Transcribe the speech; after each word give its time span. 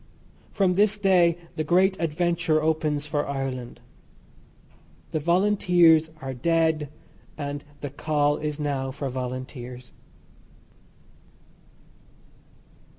From 0.49 0.73
this 0.73 0.97
day 0.97 1.37
the 1.57 1.63
great 1.63 1.95
adventure 1.99 2.59
opens 2.59 3.05
for 3.05 3.27
Ireland. 3.27 3.79
The 5.11 5.19
Volunteers 5.19 6.09
are 6.21 6.33
dead, 6.33 6.89
and 7.37 7.63
the 7.81 7.91
call 7.91 8.37
is 8.37 8.59
now 8.59 8.89
for 8.89 9.09
volunteers. 9.09 9.91